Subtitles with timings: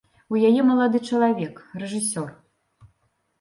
[0.35, 2.27] У яе малады чалавек, рэжысёр.